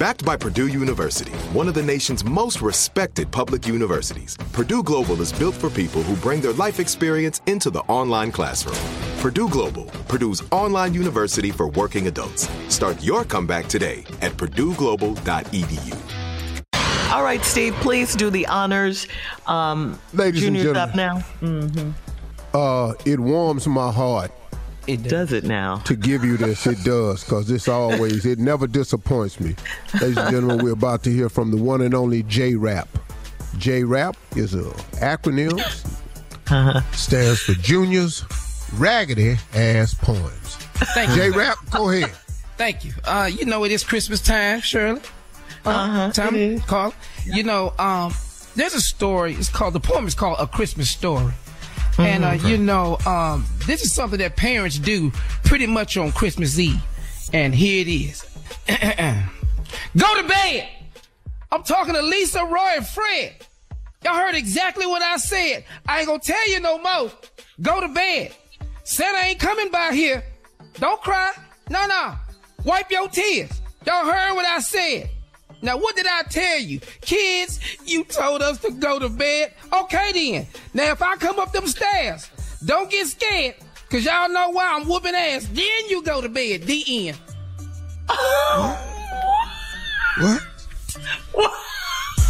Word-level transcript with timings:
Backed 0.00 0.24
by 0.24 0.34
Purdue 0.34 0.68
University, 0.68 1.32
one 1.52 1.68
of 1.68 1.74
the 1.74 1.82
nation's 1.82 2.24
most 2.24 2.62
respected 2.62 3.30
public 3.30 3.68
universities, 3.68 4.34
Purdue 4.54 4.82
Global 4.82 5.20
is 5.20 5.30
built 5.30 5.54
for 5.54 5.68
people 5.68 6.02
who 6.02 6.16
bring 6.16 6.40
their 6.40 6.54
life 6.54 6.80
experience 6.80 7.42
into 7.44 7.68
the 7.68 7.80
online 7.80 8.32
classroom. 8.32 8.78
Purdue 9.20 9.50
Global, 9.50 9.84
Purdue's 10.08 10.42
online 10.52 10.94
university 10.94 11.50
for 11.50 11.68
working 11.68 12.06
adults. 12.06 12.48
Start 12.74 13.02
your 13.02 13.26
comeback 13.26 13.66
today 13.66 14.06
at 14.22 14.32
purdueglobal.edu. 14.38 15.94
All 17.12 17.22
right, 17.22 17.44
Steve, 17.44 17.74
please 17.74 18.14
do 18.14 18.30
the 18.30 18.46
honors. 18.46 19.06
Um, 19.46 19.98
Ladies 20.14 20.44
and 20.44 20.56
Junior's 20.56 20.74
gentlemen. 20.74 20.88
up 20.88 20.96
now. 20.96 21.18
Mm-hmm. 21.46 21.90
Uh, 22.54 22.94
it 23.04 23.20
warms 23.20 23.66
my 23.66 23.92
heart 23.92 24.32
It 24.86 25.02
does 25.04 25.32
it 25.32 25.44
now. 25.44 25.78
to 25.78 25.94
give 25.94 26.24
you 26.24 26.36
this. 26.36 26.66
It 26.66 26.82
does, 26.84 27.22
because 27.22 27.50
it's 27.50 27.68
always, 27.68 28.26
it 28.26 28.38
never 28.38 28.66
disappoints 28.66 29.38
me. 29.38 29.54
Ladies 30.00 30.16
and 30.16 30.30
gentlemen, 30.30 30.64
we're 30.64 30.72
about 30.72 31.02
to 31.04 31.10
hear 31.12 31.28
from 31.28 31.50
the 31.50 31.56
one 31.56 31.80
and 31.82 31.94
only 31.94 32.22
J 32.24 32.54
Rap. 32.54 32.88
J 33.58 33.84
Rap 33.84 34.16
is 34.36 34.54
a 34.54 34.62
acronym, 35.00 35.60
stands 36.94 37.40
for 37.40 37.52
Junior's 37.54 38.24
Raggedy 38.74 39.36
Ass 39.54 39.94
Poems. 39.94 40.56
Thank 40.94 41.10
you. 41.10 41.16
J 41.16 41.30
Rap, 41.30 41.56
go 41.70 41.90
ahead. 41.90 42.10
Thank 42.56 42.84
you. 42.84 42.92
Uh, 43.04 43.30
you 43.32 43.44
know 43.44 43.64
it 43.64 43.72
is 43.72 43.84
Christmas 43.84 44.20
time, 44.20 44.60
Shirley. 44.60 45.00
Uh-huh, 45.64 46.10
Tom, 46.12 46.34
it 46.34 46.40
is. 46.40 46.62
Carl. 46.64 46.94
You 47.26 47.42
know, 47.42 47.72
um, 47.78 48.14
there's 48.56 48.74
a 48.74 48.80
story. 48.80 49.34
It's 49.34 49.48
called 49.48 49.74
the 49.74 49.80
poem 49.80 50.06
is 50.06 50.14
called 50.14 50.36
A 50.40 50.46
Christmas 50.46 50.90
Story. 50.90 51.32
And 51.98 52.24
uh, 52.24 52.30
you 52.48 52.56
know, 52.56 52.98
um, 53.06 53.44
this 53.66 53.84
is 53.84 53.94
something 53.94 54.18
that 54.18 54.36
parents 54.36 54.78
do 54.78 55.10
pretty 55.44 55.66
much 55.66 55.96
on 55.96 56.12
Christmas 56.12 56.58
Eve. 56.58 56.80
And 57.32 57.54
here 57.54 57.82
it 57.82 57.88
is. 57.88 58.24
Go 59.96 60.22
to 60.22 60.28
bed. 60.28 60.68
I'm 61.52 61.62
talking 61.62 61.94
to 61.94 62.02
Lisa, 62.02 62.44
Roy, 62.44 62.76
and 62.76 62.86
Fred. 62.86 63.34
Y'all 64.04 64.14
heard 64.14 64.34
exactly 64.34 64.86
what 64.86 65.02
I 65.02 65.16
said. 65.16 65.64
I 65.86 65.98
ain't 65.98 66.06
gonna 66.06 66.20
tell 66.20 66.48
you 66.48 66.60
no 66.60 66.78
more. 66.78 67.10
Go 67.60 67.80
to 67.80 67.88
bed. 67.88 68.34
Santa 68.84 69.18
ain't 69.18 69.38
coming 69.38 69.70
by 69.70 69.92
here. 69.92 70.24
Don't 70.74 71.00
cry. 71.02 71.32
No, 71.68 71.86
no. 71.86 72.14
Wipe 72.64 72.90
your 72.90 73.08
tears. 73.08 73.60
Y'all 73.86 74.04
heard 74.04 74.34
what 74.34 74.46
I 74.46 74.60
said. 74.60 75.10
Now, 75.62 75.76
what 75.76 75.94
did 75.96 76.06
I 76.06 76.22
tell 76.22 76.58
you? 76.60 76.80
Kids, 77.00 77.60
you 77.84 78.04
told 78.04 78.42
us 78.42 78.58
to 78.60 78.70
go 78.72 78.98
to 78.98 79.08
bed. 79.08 79.52
Okay, 79.72 80.12
then. 80.12 80.46
Now, 80.74 80.90
if 80.92 81.02
I 81.02 81.16
come 81.16 81.38
up 81.38 81.52
them 81.52 81.66
stairs, 81.66 82.30
don't 82.64 82.90
get 82.90 83.06
scared, 83.06 83.56
because 83.88 84.04
y'all 84.04 84.28
know 84.28 84.50
why 84.50 84.74
I'm 84.74 84.88
whooping 84.88 85.14
ass. 85.14 85.46
Then 85.52 85.88
you 85.88 86.02
go 86.02 86.20
to 86.20 86.28
bed. 86.28 86.62
The 86.62 87.08
end. 87.08 87.18
What? 90.18 90.42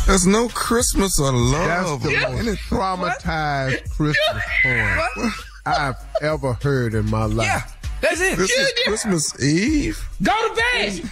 There's 0.06 0.26
no 0.26 0.48
Christmas 0.48 1.20
or 1.20 1.32
love. 1.32 1.66
That's 1.68 1.88
love. 1.88 2.02
the 2.02 2.08
or 2.08 2.20
most 2.20 2.40
anything. 2.40 2.56
traumatized 2.68 3.90
Christmas 3.90 4.42
poem 4.62 5.32
I've 5.66 5.96
ever 6.20 6.54
heard 6.54 6.94
in 6.94 7.08
my 7.08 7.26
life. 7.26 7.46
Yeah, 7.46 7.62
that's 8.00 8.20
it. 8.20 8.36
This 8.38 8.50
is 8.50 8.72
Christmas 8.84 9.40
Eve. 9.42 10.04
Go 10.22 10.32
to 10.32 10.62
bed. 10.72 11.10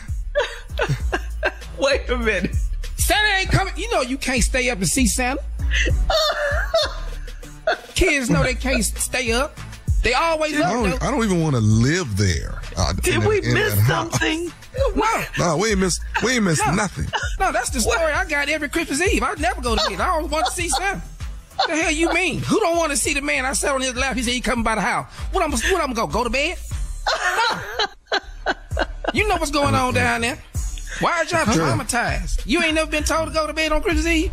Wait 1.78 2.08
a 2.10 2.18
minute. 2.18 2.56
Santa 2.96 3.38
ain't 3.38 3.50
coming. 3.50 3.72
You 3.76 3.90
know 3.92 4.02
you 4.02 4.18
can't 4.18 4.42
stay 4.42 4.68
up 4.70 4.78
and 4.78 4.88
see 4.88 5.06
Santa. 5.06 5.42
Kids 7.94 8.30
know 8.30 8.42
they 8.42 8.54
can't 8.54 8.84
stay 8.84 9.32
up. 9.32 9.56
They 10.02 10.14
always 10.14 10.58
I 10.60 10.72
don't. 10.72 11.02
I 11.02 11.10
don't 11.10 11.24
even 11.24 11.42
want 11.42 11.56
to 11.56 11.60
live 11.60 12.16
there. 12.16 12.60
Uh, 12.76 12.92
Did 12.94 13.16
in 13.16 13.24
we 13.24 13.40
that- 13.40 13.48
in 13.48 13.54
miss 13.54 13.74
that 13.74 13.86
something? 13.88 14.52
No, 14.94 15.24
No, 15.38 15.56
we 15.56 15.70
ain't 15.70 15.80
miss. 15.80 15.98
We 16.22 16.32
ain't 16.34 16.44
miss 16.44 16.64
No. 16.64 16.74
nothing. 16.74 17.06
no, 17.40 17.50
that's 17.50 17.70
the 17.70 17.80
story 17.80 18.12
I 18.12 18.24
got 18.26 18.48
every 18.48 18.68
Christmas 18.68 19.00
Eve. 19.02 19.22
I 19.24 19.34
never 19.34 19.60
go 19.60 19.74
to 19.74 19.90
bed. 19.90 20.00
I 20.00 20.10
always 20.10 20.30
want 20.30 20.46
to 20.46 20.52
see 20.52 20.68
Santa. 20.68 21.02
The 21.66 21.74
hell 21.76 21.90
you 21.90 22.12
mean? 22.12 22.38
Who 22.40 22.60
don't 22.60 22.76
want 22.76 22.92
to 22.92 22.96
see 22.96 23.12
the 23.14 23.22
man 23.22 23.44
I 23.44 23.54
sat 23.54 23.74
on 23.74 23.80
his 23.80 23.96
lap? 23.96 24.14
He 24.16 24.22
said 24.22 24.34
he 24.34 24.40
coming 24.40 24.62
by 24.62 24.76
the 24.76 24.80
house. 24.80 25.10
What 25.32 25.42
I'm 25.42 25.50
what 25.50 25.64
I'm 25.82 25.92
gonna 25.92 25.94
go? 25.94 26.06
Go 26.06 26.22
to 26.24 26.30
bed? 26.30 26.56
No. 27.50 27.60
You 29.12 29.26
know 29.26 29.36
what's 29.36 29.50
going 29.50 29.74
on 29.74 29.94
down 29.94 30.20
there. 30.20 30.38
Why 31.00 31.12
are 31.18 31.24
y'all 31.24 31.44
traumatized? 31.44 32.42
You 32.46 32.62
ain't 32.62 32.74
never 32.74 32.90
been 32.90 33.04
told 33.04 33.28
to 33.28 33.34
go 33.34 33.46
to 33.46 33.52
bed 33.52 33.72
on 33.72 33.82
Christmas 33.82 34.06
Eve? 34.06 34.32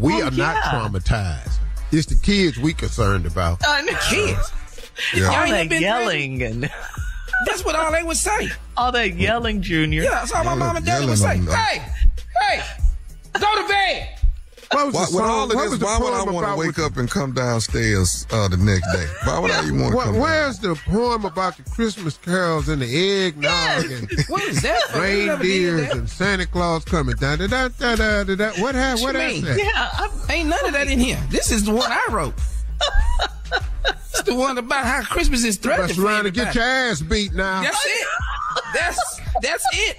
We 0.00 0.14
Oh, 0.22 0.26
are 0.26 0.30
not 0.30 0.56
traumatized. 0.64 1.54
It's 1.92 2.06
the 2.06 2.16
kids 2.16 2.58
we 2.58 2.72
concerned 2.74 3.26
about. 3.26 3.62
Uh, 3.62 3.68
I 3.70 3.82
know. 3.82 3.92
Kids. 4.08 4.52
Yeah. 5.14 5.20
Y'all 5.22 5.34
All 5.36 5.42
ain't 5.44 5.52
that 5.52 5.68
been 5.68 5.82
yelling 5.82 6.42
and 6.42 6.70
That's 7.46 7.64
what 7.64 7.74
all 7.76 7.92
they 7.92 8.02
would 8.02 8.16
say. 8.16 8.48
all 8.76 8.90
that 8.92 9.14
yelling, 9.14 9.62
Junior. 9.62 10.02
Yeah, 10.02 10.10
that's 10.10 10.32
all 10.32 10.44
my 10.44 10.50
Yelling- 10.50 10.58
mom 10.66 10.76
and 10.76 10.84
daddy 10.86 11.06
would 11.06 11.18
say. 11.18 11.38
on- 11.38 11.48
uh, 11.48 11.52
Hey, 11.52 11.78
hey, 11.78 11.82
go 11.82 11.86
to 11.86 11.88
bed. 11.88 11.97
What 14.84 14.94
was 14.94 14.94
Why, 14.94 15.00
the 15.04 15.10
with 15.10 15.10
song- 15.10 15.30
all 15.30 15.44
of 15.50 15.54
what 15.56 15.62
this, 15.62 15.70
was 15.70 15.78
the 15.80 15.84
why 15.86 15.98
would 15.98 16.14
I 16.14 16.22
want 16.22 16.46
to 16.46 16.56
wake 16.56 16.78
up 16.78 16.96
and 16.96 17.10
come 17.10 17.32
downstairs 17.32 18.26
uh, 18.30 18.48
the 18.48 18.56
next 18.56 18.90
day? 18.92 19.06
Why 19.24 19.38
would 19.38 19.50
I 19.50 19.62
even 19.66 19.80
want 19.80 19.94
to 19.96 20.00
come 20.02 20.18
where's 20.18 20.58
the 20.60 20.74
poem 20.86 21.24
about 21.24 21.56
the 21.56 21.62
Christmas 21.70 22.16
carols 22.18 22.68
and 22.68 22.80
the 22.82 23.26
eggnog 23.26 23.84
and 23.90 24.08
What 24.28 24.42
is 24.44 24.62
that? 24.62 24.80
for? 24.90 25.00
We 25.00 25.26
never 25.26 25.42
did 25.42 25.48
reindeers 25.50 25.90
and 25.96 26.08
Santa 26.08 26.46
Claus 26.46 26.84
coming 26.84 27.16
down? 27.16 27.38
Da, 27.38 27.46
da, 27.48 27.68
da, 27.68 27.96
da, 27.96 28.24
da, 28.24 28.34
da. 28.34 28.50
What 28.62 28.74
ha- 28.74 28.94
What 28.98 29.14
what 29.14 29.34
you 29.34 29.42
that? 29.42 29.58
Yeah, 29.58 29.90
I'm, 29.94 30.10
Ain't 30.30 30.48
none 30.48 30.64
of 30.66 30.72
that 30.72 30.88
in 30.88 30.98
here. 30.98 31.18
This 31.30 31.50
is 31.50 31.64
the 31.64 31.72
one 31.72 31.90
I 31.90 32.06
wrote. 32.10 32.34
it's 33.86 34.22
the 34.22 34.34
one 34.34 34.58
about 34.58 34.84
how 34.84 35.02
Christmas 35.02 35.44
is 35.44 35.56
threatened. 35.56 35.88
That's 35.88 35.96
for 35.98 36.04
trying 36.04 36.24
to 36.24 36.30
get 36.30 36.54
your 36.54 36.64
ass 36.64 37.00
beat 37.00 37.32
now. 37.34 37.62
That's 37.62 37.84
it. 37.86 38.06
That's 38.74 39.20
that's 39.42 39.64
it. 39.72 39.96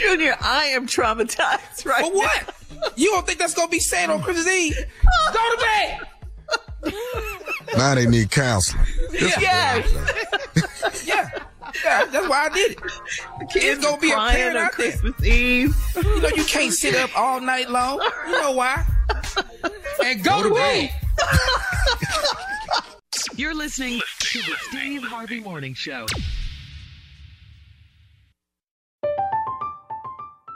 There 0.00 0.10
you 0.10 0.16
go. 0.16 0.16
Junior, 0.16 0.36
I 0.40 0.64
am 0.66 0.86
traumatized 0.86 1.84
right 1.86 2.04
For 2.04 2.12
what? 2.12 2.54
You 2.96 3.10
don't 3.10 3.26
think 3.26 3.38
that's 3.38 3.54
gonna 3.54 3.68
be 3.68 3.80
sad 3.80 4.10
on 4.10 4.22
Christmas 4.22 4.46
Eve? 4.48 4.74
Go 4.74 5.32
go 5.32 5.56
to 5.56 5.62
bed. 5.62 6.00
Now 7.76 7.94
they 7.94 8.06
need 8.06 8.30
counseling. 8.30 8.84
Yes. 9.12 9.92
Yeah. 11.04 11.30
Yeah, 11.84 12.04
that's 12.06 12.28
why 12.28 12.46
I 12.46 12.48
did 12.48 12.72
it. 12.72 12.78
The 13.38 13.46
kids 13.46 13.84
gonna 13.84 14.00
be 14.00 14.10
a 14.10 14.16
parent 14.16 14.56
on 14.56 14.64
out 14.64 14.76
there. 14.76 14.90
Christmas 14.90 15.24
Eve. 15.24 15.76
You 15.96 16.20
know, 16.20 16.28
you 16.34 16.44
can't 16.44 16.72
sit 16.72 16.96
up 16.96 17.16
all 17.16 17.40
night 17.40 17.70
long. 17.70 18.00
You 18.26 18.32
know 18.32 18.52
why? 18.52 18.84
And 20.04 20.24
go, 20.24 20.42
to 20.42 20.54
bed. 20.54 20.90
You're 23.36 23.54
listening 23.54 24.00
to 24.18 24.38
the 24.38 24.56
Steve 24.68 25.02
Harvey 25.04 25.40
Morning 25.40 25.74
Show. 25.74 26.06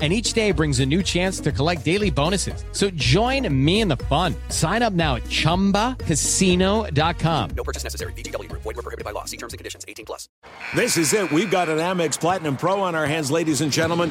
And 0.00 0.12
each 0.12 0.32
day 0.32 0.50
brings 0.50 0.80
a 0.80 0.86
new 0.86 1.04
chance 1.04 1.38
to 1.38 1.52
collect 1.52 1.84
daily 1.84 2.10
bonuses. 2.10 2.64
So 2.72 2.90
join 2.90 3.46
me 3.64 3.80
in 3.80 3.86
the 3.86 3.96
fun. 3.96 4.34
Sign 4.48 4.82
up 4.82 4.92
now 4.92 5.14
at 5.14 5.22
chumbacasino.com. 5.24 7.50
No 7.56 7.64
purchase 7.64 7.84
necessary. 7.84 8.12
VGW 8.14 8.48
Group. 8.48 8.62
Void 8.62 8.74
were 8.74 8.82
prohibited 8.82 9.04
by 9.04 9.12
law. 9.12 9.24
See 9.24 9.36
terms 9.36 9.52
and 9.52 9.58
conditions. 9.58 9.84
18 9.86 10.04
plus. 10.04 10.28
This 10.74 10.96
is 10.96 11.12
it. 11.12 11.30
We've 11.30 11.50
got 11.50 11.68
an 11.68 11.78
Amex 11.78 12.18
Platinum 12.18 12.56
Pro 12.56 12.80
on 12.80 12.96
our 12.96 13.06
hands, 13.06 13.30
ladies 13.30 13.60
and 13.60 13.70
gentlemen. 13.70 14.10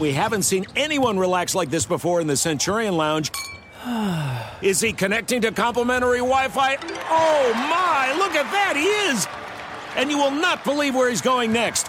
We 0.00 0.12
haven't 0.12 0.42
seen 0.42 0.66
anyone 0.76 1.18
relax 1.18 1.54
like 1.54 1.70
this 1.70 1.86
before 1.86 2.20
in 2.20 2.26
the 2.26 2.36
Centurion 2.36 2.96
Lounge. 2.96 3.30
Is 4.62 4.80
he 4.80 4.92
connecting 4.92 5.40
to 5.42 5.52
complimentary 5.52 6.18
Wi-Fi? 6.18 6.76
Oh 7.10 7.52
my! 7.54 8.14
Look 8.18 8.34
at 8.34 8.50
that. 8.50 8.74
He 8.76 8.86
is. 9.10 9.26
And 9.96 10.10
you 10.10 10.18
will 10.18 10.30
not 10.30 10.64
believe 10.64 10.94
where 10.94 11.08
he's 11.08 11.20
going 11.20 11.52
next. 11.52 11.88